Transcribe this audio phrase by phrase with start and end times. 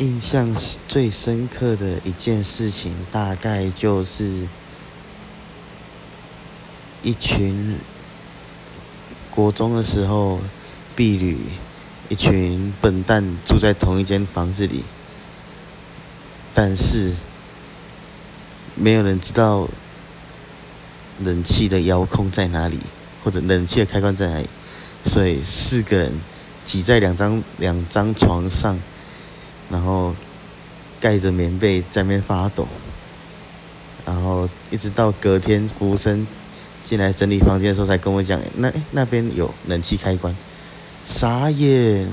[0.00, 0.56] 印象
[0.88, 4.48] 最深刻的一件事情，大概就是
[7.02, 7.76] 一群
[9.30, 10.40] 国中的时候，
[10.96, 11.36] 婢女，
[12.08, 14.84] 一群笨蛋住在同一间房子里，
[16.54, 17.12] 但是
[18.74, 19.68] 没有人知道
[21.18, 22.78] 冷气的遥控在哪里，
[23.22, 24.48] 或者冷气的开关在哪里，
[25.04, 26.18] 所以四个人
[26.64, 28.78] 挤在两张两张床上。
[29.70, 30.14] 然后
[31.00, 32.66] 盖着棉被在那边发抖，
[34.04, 36.26] 然后一直到隔天服务生
[36.84, 40.36] 进来整理房间的时候，才跟我讲，那那边有冷气开关，
[41.04, 42.08] 傻眼。